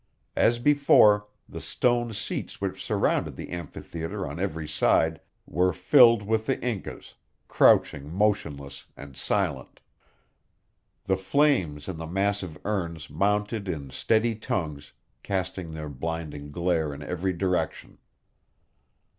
[0.35, 6.47] As before, the stone seats which surrounded the amphitheater on every side were filled with
[6.47, 7.13] the Incas,
[7.47, 9.79] crouching motionless and silent.
[11.03, 17.03] The flames in the massive urns mounted in steady tongues, casting their blinding glare in
[17.03, 17.99] every direction.